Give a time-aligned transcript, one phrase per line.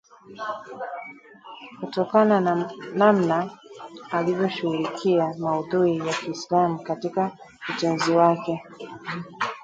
[1.79, 3.57] Kutokana na namna
[4.11, 7.31] alivyoshughulikia maudhui ya Kiislamu katika
[7.77, 8.63] utenzi wake